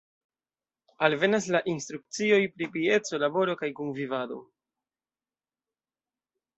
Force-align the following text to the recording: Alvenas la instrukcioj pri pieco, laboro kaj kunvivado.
Alvenas 1.07 1.49
la 1.57 1.61
instrukcioj 1.73 2.41
pri 2.55 2.69
pieco, 2.79 3.23
laboro 3.27 3.59
kaj 3.63 3.73
kunvivado. 3.83 4.43